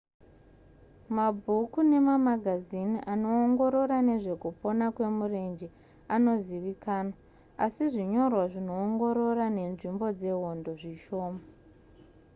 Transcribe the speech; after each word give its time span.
mabhuku 1.17 1.79
nemamagazini 1.91 2.97
anoongorora 3.13 3.97
nezvekupona 4.07 4.85
kwemurenje 4.95 5.67
anozivikanzwa 6.15 7.19
asi 7.65 7.83
zvinyorwa 7.93 8.43
zvinoongorora 8.53 9.45
nenzvimbo 9.57 10.05
dzehondo 10.19 10.71
zvishoma 10.81 11.41